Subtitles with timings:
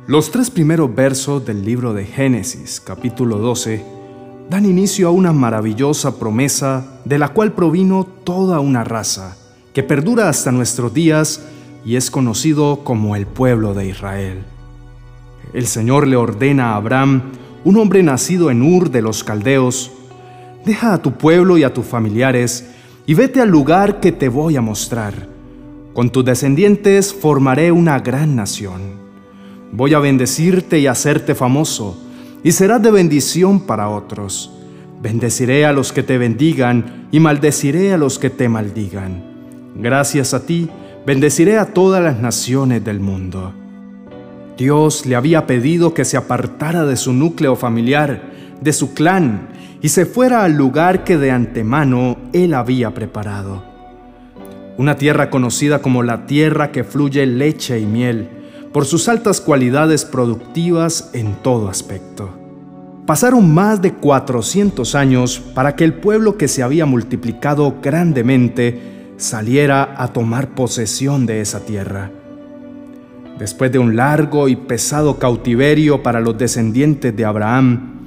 [0.06, 3.82] Los tres primeros versos del libro de Génesis, capítulo 12,
[4.50, 9.38] dan inicio a una maravillosa promesa de la cual provino toda una raza,
[9.72, 11.42] que perdura hasta nuestros días
[11.86, 14.44] y es conocido como el pueblo de Israel.
[15.54, 17.32] El Señor le ordena a Abraham,
[17.64, 19.90] un hombre nacido en Ur de los Caldeos,
[20.64, 22.66] deja a tu pueblo y a tus familiares
[23.06, 25.28] y vete al lugar que te voy a mostrar.
[25.92, 29.02] Con tus descendientes formaré una gran nación
[29.74, 31.96] Voy a bendecirte y hacerte famoso,
[32.44, 34.52] y serás de bendición para otros.
[35.00, 39.24] Bendeciré a los que te bendigan y maldeciré a los que te maldigan.
[39.74, 40.68] Gracias a ti,
[41.06, 43.61] bendeciré a todas las naciones del mundo.
[44.56, 49.48] Dios le había pedido que se apartara de su núcleo familiar, de su clan,
[49.80, 53.64] y se fuera al lugar que de antemano él había preparado.
[54.78, 58.28] Una tierra conocida como la tierra que fluye leche y miel,
[58.72, 62.30] por sus altas cualidades productivas en todo aspecto.
[63.06, 69.94] Pasaron más de 400 años para que el pueblo que se había multiplicado grandemente saliera
[69.98, 72.10] a tomar posesión de esa tierra.
[73.42, 78.04] Después de un largo y pesado cautiverio para los descendientes de Abraham,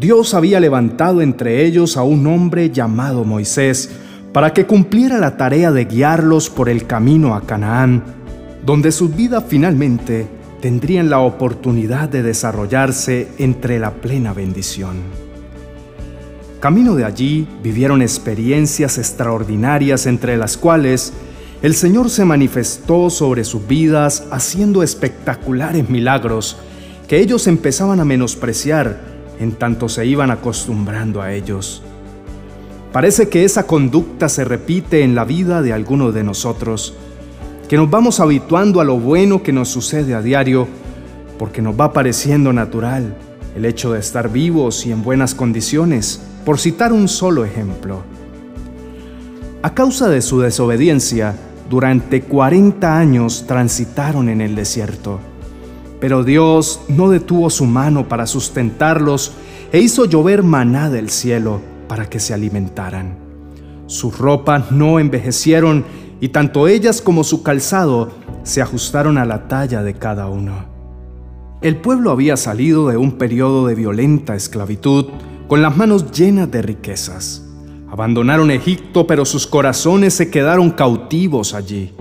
[0.00, 3.90] Dios había levantado entre ellos a un hombre llamado Moisés
[4.32, 8.02] para que cumpliera la tarea de guiarlos por el camino a Canaán
[8.64, 10.26] donde su vida finalmente
[10.62, 15.02] tendrían la oportunidad de desarrollarse entre la plena bendición.
[16.60, 21.12] Camino de allí vivieron experiencias extraordinarias entre las cuales
[21.62, 26.56] el Señor se manifestó sobre sus vidas haciendo espectaculares milagros
[27.06, 28.98] que ellos empezaban a menospreciar
[29.38, 31.82] en tanto se iban acostumbrando a ellos.
[32.92, 36.94] Parece que esa conducta se repite en la vida de algunos de nosotros,
[37.68, 40.66] que nos vamos habituando a lo bueno que nos sucede a diario,
[41.38, 43.16] porque nos va pareciendo natural
[43.56, 48.02] el hecho de estar vivos y en buenas condiciones, por citar un solo ejemplo.
[49.62, 51.36] A causa de su desobediencia,
[51.72, 55.20] durante 40 años transitaron en el desierto.
[56.00, 59.32] Pero Dios no detuvo su mano para sustentarlos
[59.72, 63.16] e hizo llover maná del cielo para que se alimentaran.
[63.86, 65.86] Sus ropas no envejecieron
[66.20, 68.10] y tanto ellas como su calzado
[68.42, 70.66] se ajustaron a la talla de cada uno.
[71.62, 75.06] El pueblo había salido de un periodo de violenta esclavitud
[75.48, 77.41] con las manos llenas de riquezas.
[77.92, 81.92] Abandonaron Egipto, pero sus corazones se quedaron cautivos allí.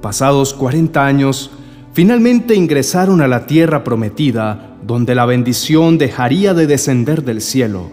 [0.00, 1.50] Pasados 40 años,
[1.92, 7.90] finalmente ingresaron a la tierra prometida, donde la bendición dejaría de descender del cielo,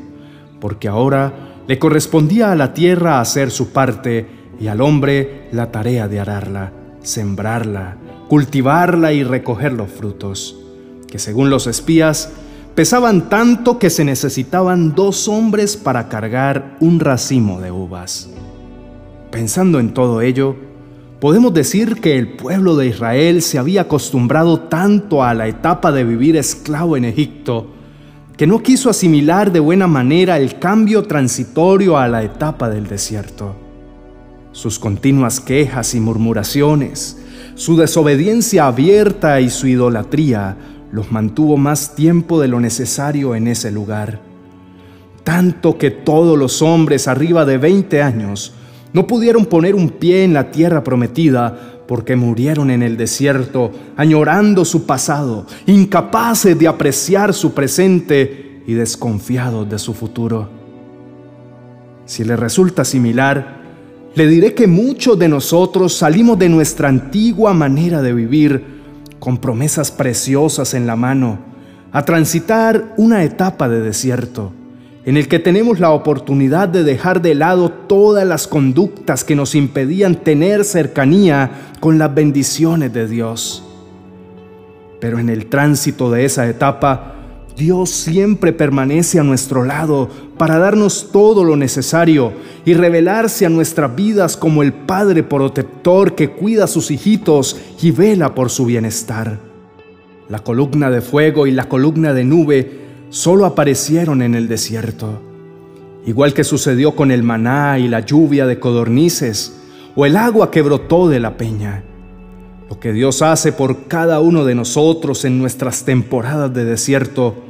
[0.62, 4.26] porque ahora le correspondía a la tierra hacer su parte
[4.58, 6.72] y al hombre la tarea de ararla,
[7.02, 7.98] sembrarla,
[8.30, 10.58] cultivarla y recoger los frutos,
[11.10, 12.32] que según los espías
[12.78, 18.30] pesaban tanto que se necesitaban dos hombres para cargar un racimo de uvas.
[19.32, 20.56] Pensando en todo ello,
[21.20, 26.04] podemos decir que el pueblo de Israel se había acostumbrado tanto a la etapa de
[26.04, 27.66] vivir esclavo en Egipto,
[28.38, 33.56] que no quiso asimilar de buena manera el cambio transitorio a la etapa del desierto
[34.58, 37.20] sus continuas quejas y murmuraciones,
[37.54, 40.58] su desobediencia abierta y su idolatría
[40.92, 44.22] los mantuvo más tiempo de lo necesario en ese lugar.
[45.24, 48.54] Tanto que todos los hombres arriba de 20 años
[48.94, 54.66] no pudieron poner un pie en la tierra prometida porque murieron en el desierto, añorando
[54.66, 60.50] su pasado, incapaces de apreciar su presente y desconfiados de su futuro.
[62.06, 63.58] Si le resulta similar,
[64.16, 68.77] le diré que muchos de nosotros salimos de nuestra antigua manera de vivir
[69.20, 71.40] con promesas preciosas en la mano
[71.92, 74.52] a transitar una etapa de desierto
[75.08, 79.56] en el que tenemos la oportunidad de dejar de lado todas las conductas que nos
[79.56, 81.50] impedían tener cercanía
[81.80, 83.64] con las bendiciones de Dios.
[85.00, 87.14] Pero en el tránsito de esa etapa,
[87.56, 92.34] Dios siempre permanece a nuestro lado para darnos todo lo necesario
[92.66, 97.92] y revelarse a nuestras vidas como el Padre protector que cuida a sus hijitos y
[97.92, 99.40] vela por su bienestar.
[100.30, 102.80] La columna de fuego y la columna de nube
[103.10, 105.22] solo aparecieron en el desierto,
[106.06, 109.58] igual que sucedió con el maná y la lluvia de codornices
[109.96, 111.84] o el agua que brotó de la peña.
[112.70, 117.47] Lo que Dios hace por cada uno de nosotros en nuestras temporadas de desierto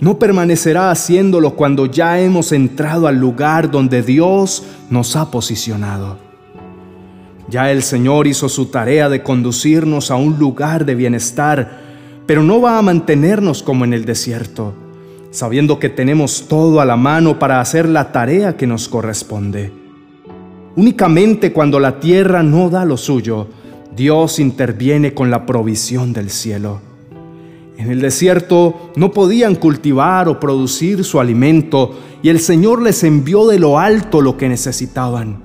[0.00, 6.18] no permanecerá haciéndolo cuando ya hemos entrado al lugar donde Dios nos ha posicionado.
[7.48, 11.80] Ya el Señor hizo su tarea de conducirnos a un lugar de bienestar,
[12.26, 14.72] pero no va a mantenernos como en el desierto,
[15.30, 19.72] sabiendo que tenemos todo a la mano para hacer la tarea que nos corresponde.
[20.76, 23.48] Únicamente cuando la tierra no da lo suyo,
[23.94, 26.89] Dios interviene con la provisión del cielo.
[27.80, 33.46] En el desierto no podían cultivar o producir su alimento y el Señor les envió
[33.46, 35.42] de lo alto lo que necesitaban.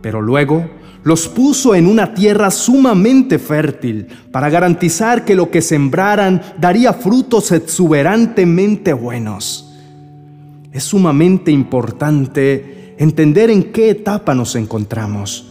[0.00, 0.64] Pero luego
[1.04, 7.52] los puso en una tierra sumamente fértil para garantizar que lo que sembraran daría frutos
[7.52, 9.70] exuberantemente buenos.
[10.72, 15.46] Es sumamente importante entender en qué etapa nos encontramos.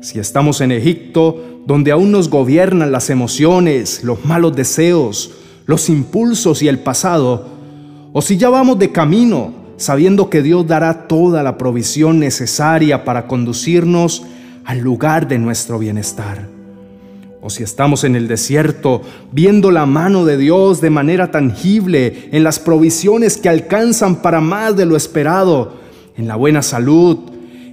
[0.00, 5.30] Si estamos en Egipto, donde aún nos gobiernan las emociones, los malos deseos,
[5.66, 7.48] los impulsos y el pasado,
[8.12, 13.26] o si ya vamos de camino, sabiendo que Dios dará toda la provisión necesaria para
[13.26, 14.24] conducirnos
[14.64, 16.46] al lugar de nuestro bienestar.
[17.42, 19.02] O si estamos en el desierto,
[19.32, 24.76] viendo la mano de Dios de manera tangible en las provisiones que alcanzan para más
[24.76, 25.74] de lo esperado,
[26.16, 27.18] en la buena salud,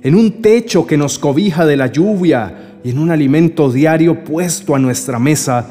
[0.04, 4.76] en un techo que nos cobija de la lluvia y en un alimento diario puesto
[4.76, 5.68] a nuestra mesa,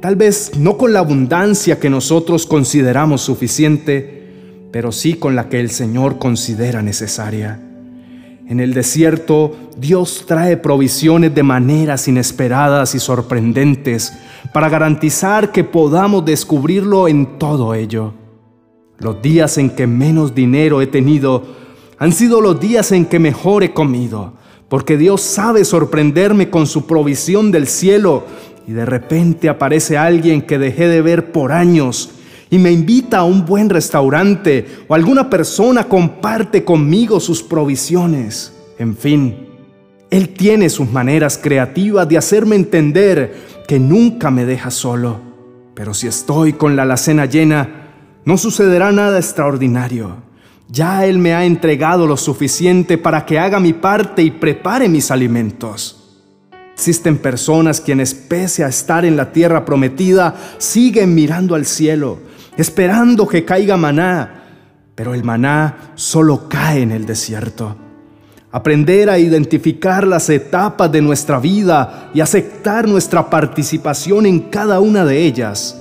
[0.00, 5.60] tal vez no con la abundancia que nosotros consideramos suficiente, pero sí con la que
[5.60, 7.60] el Señor considera necesaria.
[8.48, 14.12] En el desierto, Dios trae provisiones de maneras inesperadas y sorprendentes
[14.52, 18.14] para garantizar que podamos descubrirlo en todo ello.
[18.98, 21.42] Los días en que menos dinero he tenido
[21.98, 24.34] han sido los días en que mejor he comido,
[24.68, 28.24] porque Dios sabe sorprenderme con su provisión del cielo
[28.66, 32.10] y de repente aparece alguien que dejé de ver por años
[32.50, 38.52] y me invita a un buen restaurante o alguna persona comparte conmigo sus provisiones.
[38.78, 39.48] En fin,
[40.10, 43.34] Él tiene sus maneras creativas de hacerme entender
[43.66, 45.20] que nunca me deja solo.
[45.74, 47.90] Pero si estoy con la alacena llena,
[48.24, 50.16] no sucederá nada extraordinario.
[50.68, 55.10] Ya Él me ha entregado lo suficiente para que haga mi parte y prepare mis
[55.10, 56.05] alimentos.
[56.76, 62.18] Existen personas quienes, pese a estar en la tierra prometida, siguen mirando al cielo,
[62.58, 64.42] esperando que caiga maná,
[64.94, 67.74] pero el maná solo cae en el desierto.
[68.52, 75.06] Aprender a identificar las etapas de nuestra vida y aceptar nuestra participación en cada una
[75.06, 75.80] de ellas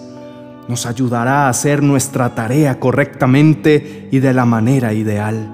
[0.69, 5.51] nos ayudará a hacer nuestra tarea correctamente y de la manera ideal.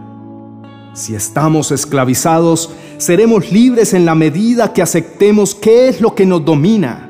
[0.94, 2.70] Si estamos esclavizados,
[3.02, 7.10] seremos libres en la medida que aceptemos qué es lo que nos domina.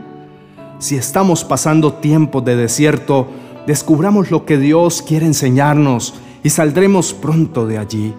[0.80, 3.28] Si estamos pasando tiempos de desierto,
[3.68, 8.14] descubramos lo que Dios quiere enseñarnos y saldremos pronto de allí.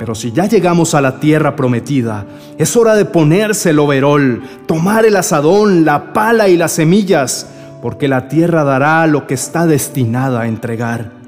[0.00, 2.26] Pero si ya llegamos a la tierra prometida,
[2.58, 7.46] es hora de ponerse el overol, tomar el asadón, la pala y las semillas
[7.82, 11.23] porque la tierra dará lo que está destinada a entregar.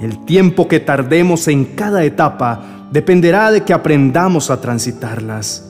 [0.00, 5.66] El tiempo que tardemos en cada etapa dependerá de que aprendamos a transitarlas.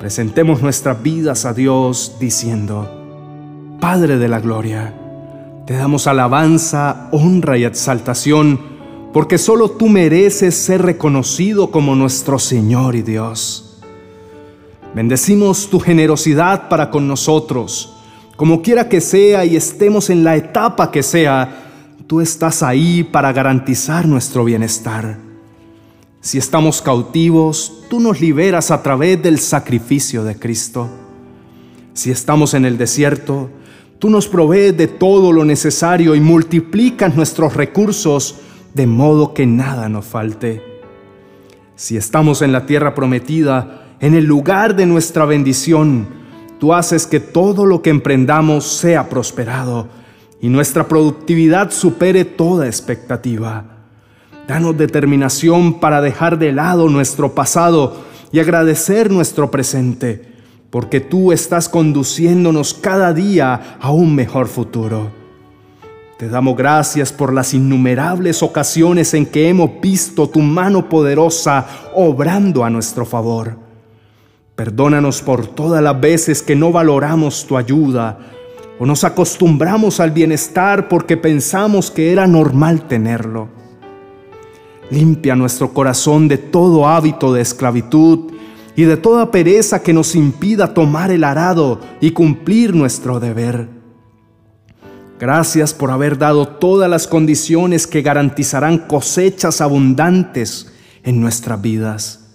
[0.00, 2.90] Presentemos nuestras vidas a Dios diciendo,
[3.80, 4.94] Padre de la Gloria,
[5.66, 8.60] te damos alabanza, honra y exaltación,
[9.12, 13.82] porque solo tú mereces ser reconocido como nuestro Señor y Dios.
[14.94, 17.92] Bendecimos tu generosidad para con nosotros
[18.36, 21.65] como quiera que sea y estemos en la etapa que sea,
[22.06, 25.18] tú estás ahí para garantizar nuestro bienestar.
[26.20, 30.88] Si estamos cautivos, tú nos liberas a través del sacrificio de Cristo.
[31.94, 33.50] Si estamos en el desierto,
[33.98, 38.36] tú nos provees de todo lo necesario y multiplicas nuestros recursos
[38.74, 40.62] de modo que nada nos falte.
[41.74, 46.06] Si estamos en la tierra prometida, en el lugar de nuestra bendición,
[46.58, 49.88] Tú haces que todo lo que emprendamos sea prosperado
[50.40, 53.64] y nuestra productividad supere toda expectativa.
[54.46, 60.34] Danos determinación para dejar de lado nuestro pasado y agradecer nuestro presente,
[60.70, 65.10] porque tú estás conduciéndonos cada día a un mejor futuro.
[66.18, 72.64] Te damos gracias por las innumerables ocasiones en que hemos visto tu mano poderosa obrando
[72.64, 73.58] a nuestro favor.
[74.54, 78.18] Perdónanos por todas las veces que no valoramos tu ayuda
[78.78, 83.48] o nos acostumbramos al bienestar porque pensamos que era normal tenerlo.
[84.90, 88.32] Limpia nuestro corazón de todo hábito de esclavitud
[88.76, 93.68] y de toda pereza que nos impida tomar el arado y cumplir nuestro deber.
[95.18, 100.70] Gracias por haber dado todas las condiciones que garantizarán cosechas abundantes
[101.02, 102.26] en nuestras vidas.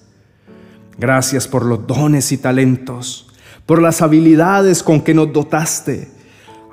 [0.97, 3.27] Gracias por los dones y talentos,
[3.67, 6.20] por las habilidades con que nos dotaste.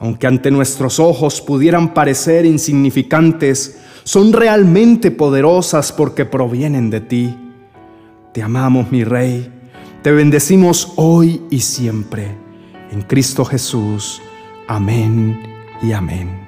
[0.00, 7.36] Aunque ante nuestros ojos pudieran parecer insignificantes, son realmente poderosas porque provienen de ti.
[8.32, 9.52] Te amamos, mi Rey.
[10.02, 12.34] Te bendecimos hoy y siempre.
[12.90, 14.22] En Cristo Jesús.
[14.68, 15.42] Amén
[15.82, 16.47] y amén.